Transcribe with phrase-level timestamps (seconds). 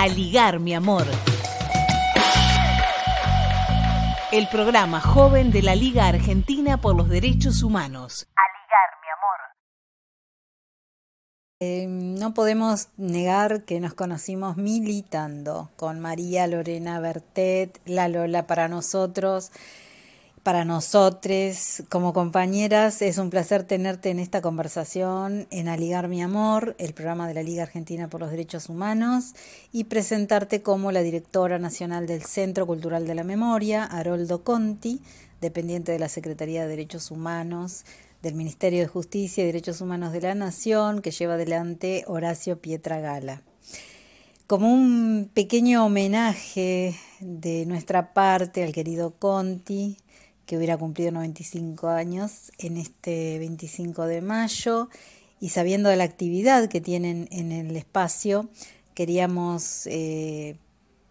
[0.00, 1.04] A ligar mi amor.
[4.32, 8.26] El programa joven de la Liga Argentina por los Derechos Humanos.
[8.34, 9.40] A ligar mi amor.
[11.60, 11.86] Eh,
[12.18, 19.52] no podemos negar que nos conocimos militando con María Lorena Bertet, La Lola para nosotros
[20.42, 23.02] para nosotros como compañeras.
[23.02, 27.42] Es un placer tenerte en esta conversación en Aligar mi Amor, el programa de la
[27.42, 29.34] Liga Argentina por los Derechos Humanos,
[29.72, 35.02] y presentarte como la directora nacional del Centro Cultural de la Memoria, Haroldo Conti,
[35.40, 37.84] dependiente de la Secretaría de Derechos Humanos
[38.22, 43.42] del Ministerio de Justicia y Derechos Humanos de la Nación, que lleva adelante Horacio Pietragala.
[44.46, 49.96] Como un pequeño homenaje de nuestra parte al querido Conti,
[50.50, 54.88] que hubiera cumplido 95 años en este 25 de mayo
[55.40, 58.48] y sabiendo de la actividad que tienen en el espacio,
[58.96, 60.56] queríamos eh,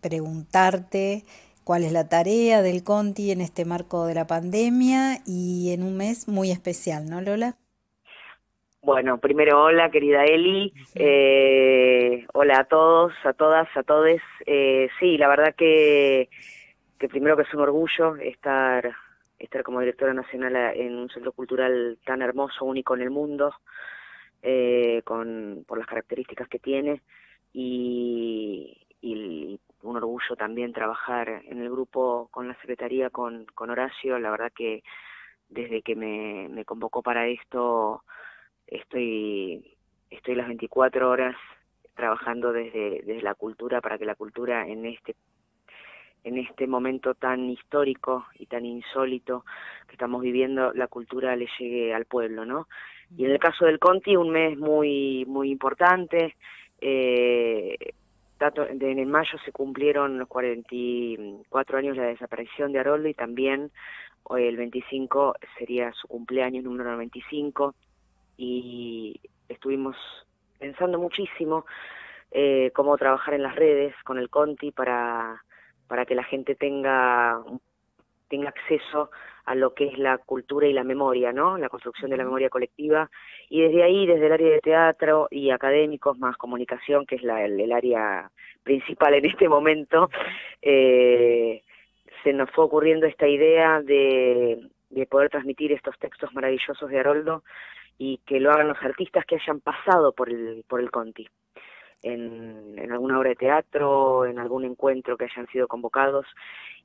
[0.00, 1.24] preguntarte
[1.64, 5.98] cuál es la tarea del Conti en este marco de la pandemia y en un
[5.98, 7.56] mes muy especial, ¿no, Lola?
[8.80, 10.72] Bueno, primero hola, querida Eli.
[10.94, 14.22] Eh, hola a todos, a todas, a todes.
[14.46, 16.30] Eh, sí, la verdad que,
[16.98, 18.96] que primero que es un orgullo estar
[19.38, 23.54] estar como directora nacional en un centro cultural tan hermoso, único en el mundo,
[24.42, 27.02] eh, con, por las características que tiene
[27.52, 28.82] y,
[29.82, 34.18] un orgullo también trabajar en el grupo con la Secretaría, con, con Horacio.
[34.18, 34.82] La verdad que
[35.48, 38.02] desde que me, me convocó para esto
[38.66, 39.76] estoy,
[40.10, 41.36] estoy las 24 horas
[41.94, 45.14] trabajando desde, desde la cultura para que la cultura en este
[46.26, 49.44] en este momento tan histórico y tan insólito
[49.86, 52.66] que estamos viviendo, la cultura le llegue al pueblo, ¿no?
[53.16, 56.34] Y en el caso del Conti, un mes muy, muy importante.
[56.80, 57.76] Eh,
[58.40, 63.70] en mayo se cumplieron los 44 años de la desaparición de Haroldo y también
[64.24, 67.72] hoy el 25 sería su cumpleaños número 95
[68.36, 69.96] y estuvimos
[70.58, 71.66] pensando muchísimo
[72.32, 75.40] eh, cómo trabajar en las redes con el Conti para
[75.88, 77.42] para que la gente tenga
[78.28, 79.10] tenga acceso
[79.44, 81.56] a lo que es la cultura y la memoria, ¿no?
[81.56, 83.08] La construcción de la memoria colectiva.
[83.48, 87.44] Y desde ahí, desde el área de teatro y académicos, más comunicación, que es la,
[87.44, 88.30] el, área
[88.64, 90.10] principal en este momento,
[90.60, 91.62] eh,
[92.24, 97.44] se nos fue ocurriendo esta idea de, de poder transmitir estos textos maravillosos de Haroldo
[97.98, 101.28] y que lo hagan los artistas que hayan pasado por el, por el Conti
[102.02, 106.26] en, alguna obra de teatro, en algún encuentro que hayan sido convocados.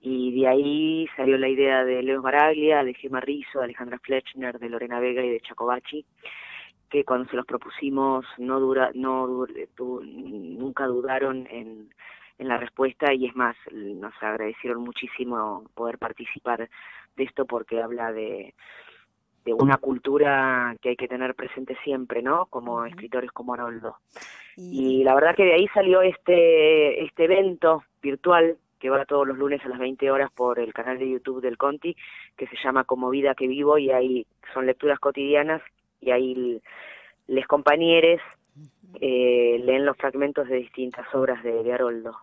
[0.00, 4.58] Y de ahí salió la idea de Leo Baraglia, de Gemma Rizzo, de Alejandra Fletchner,
[4.58, 6.04] de Lorena Vega y de Chacobachi,
[6.88, 9.46] que cuando se los propusimos no dura, no
[10.02, 11.90] nunca dudaron en,
[12.38, 16.70] en la respuesta y es más, nos agradecieron muchísimo poder participar
[17.16, 18.54] de esto porque habla de,
[19.56, 22.46] de una cultura que hay que tener presente siempre, ¿no?
[22.46, 23.96] Como escritores como Aroldo.
[24.56, 25.02] Y...
[25.04, 29.60] la verdad que de ahí salió este, este evento virtual que va todos los lunes
[29.64, 31.94] a las 20 horas por el canal de YouTube del Conti,
[32.36, 35.60] que se llama Como Vida que Vivo, y ahí son lecturas cotidianas,
[36.00, 36.62] y ahí
[37.26, 38.20] les compañeros
[39.00, 42.16] eh, leen los fragmentos de distintas obras de, de, Haroldo.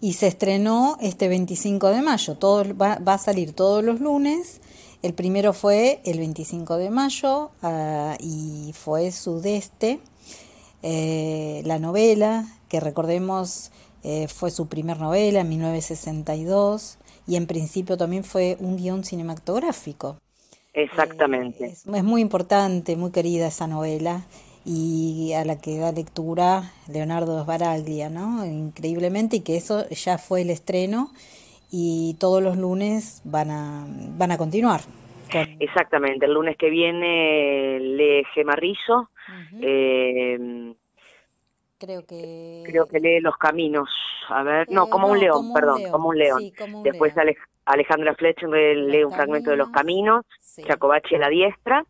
[0.00, 4.60] Y se estrenó este 25 de mayo, todo va, va a salir todos los lunes
[5.02, 10.00] el primero fue el 25 de mayo ah, y fue Sudeste,
[10.82, 13.70] eh, la novela, que recordemos
[14.02, 20.16] eh, fue su primer novela en 1962 y en principio también fue un guion cinematográfico.
[20.74, 21.66] Exactamente.
[21.66, 24.26] Eh, es, muy importante, muy querida esa novela
[24.64, 28.44] y a la que da lectura Leonardo Sbaraglia, ¿no?
[28.44, 31.10] Increíblemente y que eso ya fue el estreno
[31.70, 34.80] y todos los lunes van a, van a continuar.
[35.58, 39.10] Exactamente, el lunes que viene lee Gemarrizo,
[39.60, 40.74] eh,
[41.78, 43.90] creo que creo que lee Los Caminos,
[44.28, 46.40] a ver, no, eh, como un león, perdón, como un león.
[46.84, 47.12] Después
[47.64, 50.62] Alejandra Fletcher lee un fragmento de Los Caminos, sí.
[50.62, 51.84] Chacobachi a la diestra,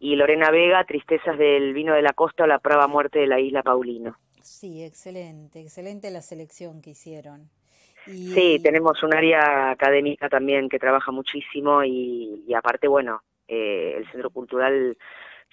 [0.00, 3.40] y Lorena Vega, Tristezas del Vino de la Costa o La Prueba Muerte de la
[3.40, 4.16] Isla Paulino.
[4.42, 7.48] Sí, excelente, excelente la selección que hicieron.
[8.06, 14.30] Sí, tenemos un área académica también que trabaja muchísimo y, aparte, bueno, eh, el Centro
[14.30, 14.96] Cultural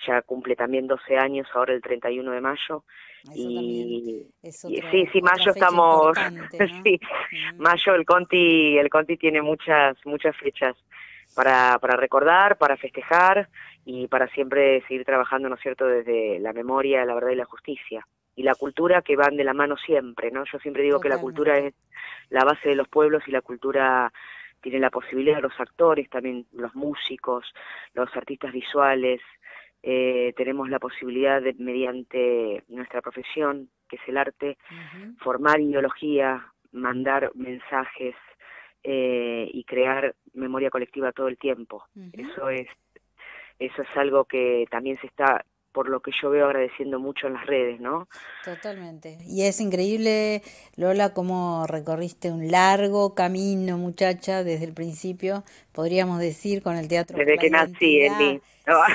[0.06, 2.84] ya cumple también 12 años, ahora el 31 de mayo.
[3.36, 6.18] y, sí, sí, mayo estamos,
[6.84, 7.00] sí,
[7.58, 10.76] mayo el Conti, el Conti tiene muchas, muchas fechas
[11.36, 13.48] para, para recordar, para festejar
[13.86, 17.46] y para siempre seguir trabajando, ¿no es cierto?, desde la memoria, la verdad y la
[17.46, 18.06] justicia.
[18.36, 20.44] Y la cultura que van de la mano siempre, ¿no?
[20.46, 21.74] Yo siempre digo que la cultura es
[22.30, 24.12] la base de los pueblos y la cultura
[24.62, 27.46] tiene la posibilidad, los actores, también los músicos,
[27.94, 29.22] los artistas visuales,
[29.84, 34.58] eh, tenemos la posibilidad de, mediante nuestra profesión, que es el arte,
[35.20, 38.16] formar ideología, mandar mensajes
[38.84, 41.86] eh, y crear memoria colectiva todo el tiempo.
[42.14, 42.68] Eso es
[43.62, 47.34] eso es algo que también se está por lo que yo veo agradeciendo mucho en
[47.34, 48.08] las redes, ¿no?
[48.44, 49.18] Totalmente.
[49.28, 50.44] Y es increíble,
[50.76, 57.18] Lola, cómo recorriste un largo camino, muchacha, desde el principio, podríamos decir, con el teatro.
[57.18, 58.42] Desde que nací, Eli.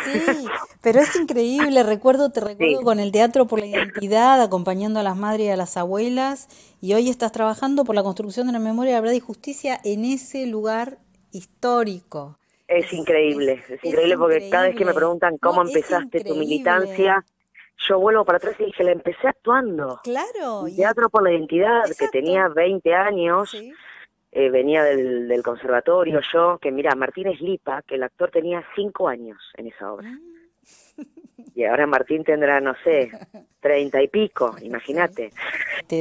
[0.04, 0.46] Sí,
[0.80, 5.16] pero es increíble, recuerdo, te recuerdo con el Teatro por la Identidad, acompañando a las
[5.16, 6.48] madres y a las abuelas,
[6.80, 10.04] y hoy estás trabajando por la construcción de la memoria, la verdad y justicia en
[10.04, 10.98] ese lugar
[11.32, 12.38] histórico.
[12.78, 17.24] Es, increíble, es, increíble porque cada vez que me preguntan cómo empezaste tu militancia,
[17.88, 20.00] yo vuelvo para atrás y dije, la empecé actuando.
[20.02, 20.64] Claro.
[20.74, 23.54] Teatro por la Identidad, que tenía 20 años,
[24.32, 29.08] eh, venía del, del, conservatorio yo, que mira, Martínez Lipa, que el actor tenía 5
[29.08, 30.08] años en esa obra.
[30.08, 31.02] Ah.
[31.54, 33.10] Y ahora Martín tendrá, no sé,
[33.60, 35.32] treinta y pico, imagínate.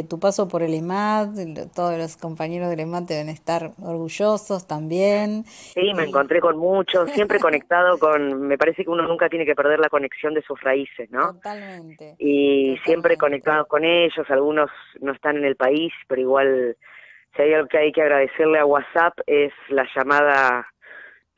[0.07, 1.29] Tu paso por el IMAD,
[1.75, 5.43] todos los compañeros del IMAD deben estar orgullosos también.
[5.43, 9.55] Sí, me encontré con muchos, siempre conectado con, me parece que uno nunca tiene que
[9.55, 11.33] perder la conexión de sus raíces, ¿no?
[11.33, 12.15] Totalmente.
[12.17, 14.69] Y siempre conectados con ellos, algunos
[15.01, 16.77] no están en el país, pero igual,
[17.35, 20.67] si hay algo que hay que agradecerle a WhatsApp es la llamada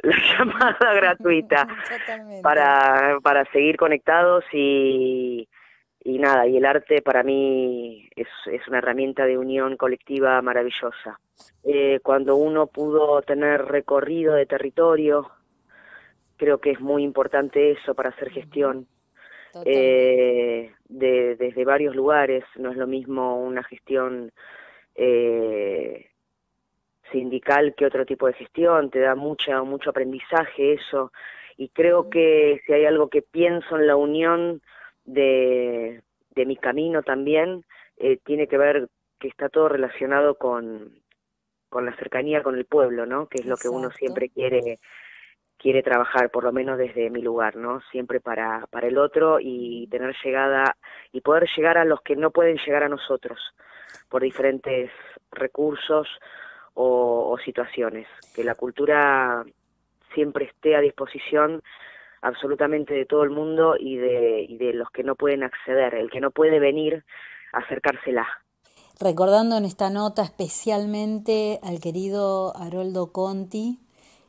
[0.04, 1.68] la llamada gratuita
[2.44, 5.48] para, para seguir conectados y,
[6.08, 11.20] y nada, y el arte para mí es, es una herramienta de unión colectiva maravillosa.
[11.66, 15.30] Eh, cuando uno pudo tener recorrido de territorio,
[16.38, 18.88] creo que es muy importante eso para hacer gestión.
[19.66, 24.32] Eh, de, desde varios lugares, no es lo mismo una gestión
[24.96, 26.12] eh,
[27.12, 31.12] sindical que otro tipo de gestión, te da mucha, mucho aprendizaje eso,
[31.58, 34.62] y creo que si hay algo que pienso en la unión
[35.08, 36.04] de,
[36.36, 37.66] de mi camino también,
[37.98, 38.90] eh, tiene que ver
[39.20, 41.02] que está todo relacionado con,
[41.70, 43.28] con la cercanía con el pueblo, ¿no?
[43.28, 44.78] Que es lo que uno siempre quiere
[45.58, 47.82] quiere trabajar, por lo menos desde mi lugar, ¿no?
[47.92, 50.78] Siempre para, para el otro y tener llegada
[51.12, 53.40] y poder llegar a los que no pueden llegar a nosotros
[54.08, 54.92] por diferentes
[55.32, 56.08] recursos
[56.76, 59.44] o, situaciones, que la cultura
[60.14, 61.64] siempre esté a disposición
[62.22, 66.10] absolutamente de todo el mundo y de, y de los que no pueden acceder, el
[66.10, 67.04] que no puede venir,
[67.54, 68.28] acercársela.
[69.00, 73.80] Recordando en esta nota especialmente al querido Haroldo Conti,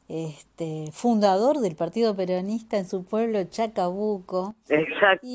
[0.09, 4.55] este, fundador del Partido Peronista en su pueblo Chacabuco.
[4.69, 5.27] Exacto.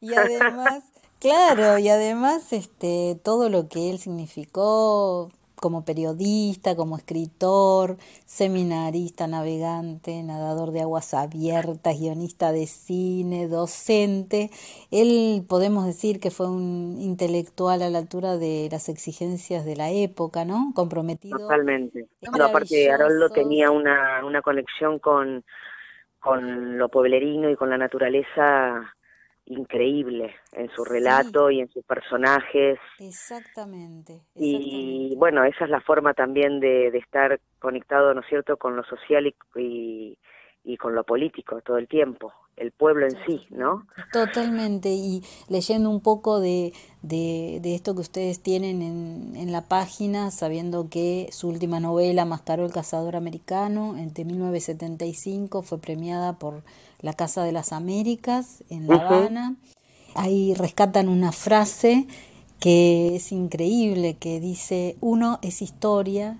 [0.00, 0.84] Y, además,
[1.18, 5.30] claro, y además este, todo lo que él significó
[5.62, 14.50] como periodista, como escritor, seminarista, navegante, nadador de aguas abiertas, guionista de cine, docente.
[14.90, 19.90] Él podemos decir que fue un intelectual a la altura de las exigencias de la
[19.90, 20.72] época, ¿no?
[20.74, 21.38] Comprometido.
[21.38, 22.08] Totalmente.
[22.40, 25.44] aparte, Haroldo tenía una, una conexión con,
[26.18, 28.94] con lo pueblerino y con la naturaleza
[29.46, 32.78] increíble en su relato y en sus personajes.
[32.98, 38.56] Exactamente, Y bueno, esa es la forma también de, de estar conectado, ¿no es cierto?,
[38.56, 40.18] con lo social y, y,
[40.78, 43.86] con lo político todo el tiempo, el pueblo en sí, ¿no?
[44.12, 49.62] Totalmente, y leyendo un poco de, de, de esto que ustedes tienen en, en, la
[49.62, 56.62] página, sabiendo que su última novela, Mascaró el cazador americano, entre 1975, fue premiada por
[57.00, 59.56] la Casa de las Américas en La Habana.
[60.14, 62.06] Ahí rescatan una frase
[62.60, 66.38] que es increíble, que dice, uno es historia,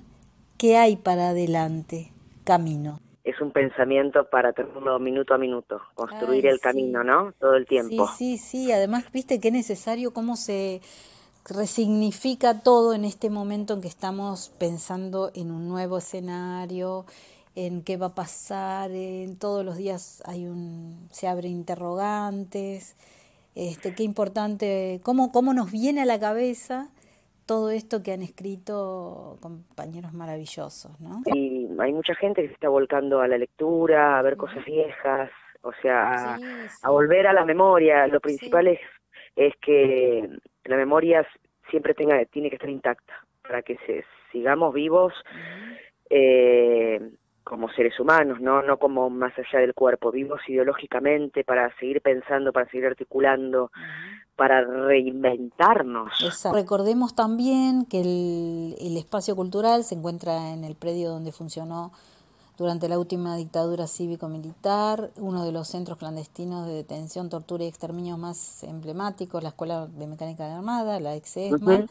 [0.56, 2.12] ¿qué hay para adelante?
[2.44, 3.01] Camino.
[3.24, 7.32] Es un pensamiento para tenerlo minuto a minuto, construir el camino, ¿no?
[7.38, 8.08] Todo el tiempo.
[8.08, 10.80] Sí, sí, sí, además, viste qué necesario cómo se
[11.44, 17.04] resignifica todo en este momento en que estamos pensando en un nuevo escenario,
[17.54, 22.96] en qué va a pasar, en todos los días hay un, se abren interrogantes,
[23.54, 26.88] este, qué importante, cómo, cómo nos viene a la cabeza
[27.46, 31.22] todo esto que han escrito compañeros maravillosos, ¿no?
[31.26, 35.30] Y hay mucha gente que se está volcando a la lectura, a ver cosas viejas,
[35.62, 36.36] o sea,
[36.82, 38.06] a, volver a la memoria.
[38.06, 38.80] Lo principal es,
[39.36, 40.28] es que
[40.64, 41.26] la memoria
[41.70, 45.12] siempre tenga, tiene que estar intacta para que se, sigamos vivos.
[46.10, 47.00] eh,
[47.44, 48.62] como seres humanos, ¿no?
[48.62, 53.70] no como más allá del cuerpo, vivos ideológicamente para seguir pensando, para seguir articulando,
[54.36, 56.10] para reinventarnos.
[56.52, 61.92] Recordemos también que el, el espacio cultural se encuentra en el predio donde funcionó
[62.58, 68.18] durante la última dictadura cívico-militar, uno de los centros clandestinos de detención, tortura y exterminio
[68.18, 71.88] más emblemáticos, la Escuela de Mecánica de Armada, la ex -ESMA,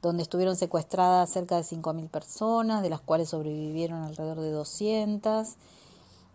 [0.00, 5.56] donde estuvieron secuestradas cerca de 5.000 personas, de las cuales sobrevivieron alrededor de 200.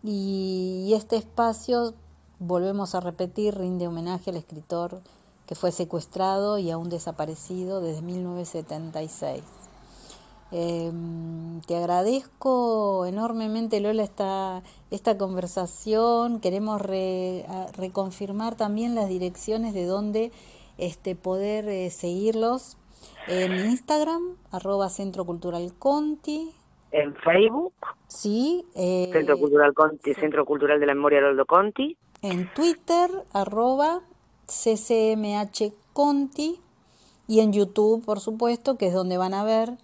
[0.02, 1.94] Y este espacio,
[2.38, 5.00] volvemos a repetir, rinde homenaje al escritor
[5.50, 9.42] que fue secuestrado y aún desaparecido desde 1976.
[10.52, 16.38] Em, te agradezco enormemente, Lola, esta, esta conversación.
[16.38, 16.80] Queremos
[17.76, 20.30] reconfirmar también las direcciones de donde
[20.78, 22.76] este, poder eh, seguirlos
[23.26, 26.52] en Instagram, arroba Centro Cultural Conti.
[26.92, 27.74] En Facebook.
[28.06, 28.64] Sí.
[28.76, 31.96] Eh, Centro Cultural Conti, Centro Cultural de la Memoria Loldo Conti.
[32.22, 34.02] En Twitter, arroba
[34.50, 36.60] CCMH Conti.
[37.26, 39.78] Y en YouTube, por supuesto, que es donde van a ver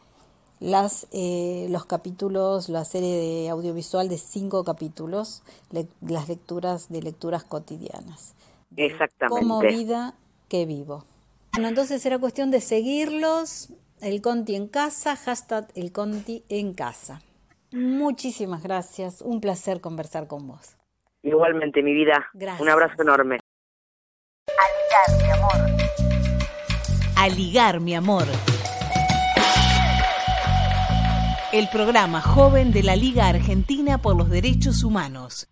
[0.61, 5.43] las, eh, los capítulos, la serie de audiovisual de cinco capítulos,
[6.01, 8.35] las lecturas de lecturas cotidianas.
[8.77, 9.47] Exactamente.
[9.47, 10.15] Como vida
[10.49, 11.05] que vivo.
[11.53, 13.71] Bueno, entonces era cuestión de seguirlos,
[14.01, 17.23] el Conti en casa, hashtag el Conti en casa.
[17.73, 20.77] Muchísimas gracias, un placer conversar con vos.
[21.23, 22.29] Igualmente, mi vida.
[22.35, 22.61] Gracias.
[22.61, 23.39] Un abrazo enorme.
[27.27, 28.27] Aligar, mi amor
[31.53, 35.49] el programa joven de la Liga Argentina por los Derechos Humanos.